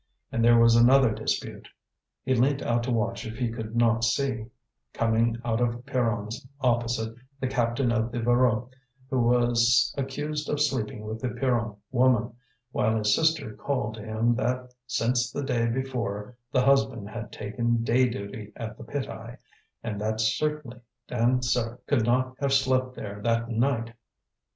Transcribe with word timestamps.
And 0.31 0.43
there 0.43 0.57
was 0.57 0.75
another 0.75 1.13
dispute: 1.13 1.67
he 2.23 2.33
leant 2.33 2.63
out 2.63 2.81
to 2.85 2.91
watch 2.91 3.27
if 3.27 3.37
he 3.37 3.51
could 3.51 3.75
not 3.75 4.03
see, 4.03 4.47
coming 4.93 5.37
out 5.45 5.61
of 5.61 5.85
Pierron's 5.85 6.47
opposite, 6.59 7.13
the 7.39 7.45
captain 7.47 7.91
of 7.91 8.11
the 8.11 8.19
Voreux, 8.19 8.67
who 9.11 9.21
was 9.21 9.93
accused 9.95 10.49
of 10.49 10.59
sleeping 10.59 11.01
with 11.05 11.19
the 11.21 11.27
Pierron 11.29 11.77
woman, 11.91 12.33
while 12.71 12.97
his 12.97 13.13
sister 13.13 13.53
called 13.53 13.93
to 13.93 14.03
him 14.03 14.33
that 14.37 14.73
since 14.87 15.31
the 15.31 15.43
day 15.43 15.67
before 15.67 16.35
the 16.51 16.63
husband 16.63 17.07
had 17.11 17.31
taken 17.31 17.83
day 17.83 18.09
duty 18.09 18.51
at 18.55 18.79
the 18.79 18.83
pit 18.83 19.07
eye, 19.07 19.37
and 19.83 20.01
that 20.01 20.19
certainly 20.19 20.79
Dansaert 21.09 21.85
could 21.85 22.03
not 22.05 22.35
have 22.39 22.53
slept 22.53 22.95
there 22.95 23.21
that 23.21 23.51
night. 23.51 23.93